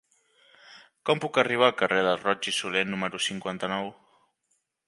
Com 1.09 1.21
puc 1.25 1.37
arribar 1.43 1.67
al 1.69 1.77
carrer 1.83 2.01
de 2.09 2.15
Roig 2.23 2.51
i 2.53 2.57
Solé 2.61 2.85
número 2.95 3.23
cinquanta-nou? 3.29 3.91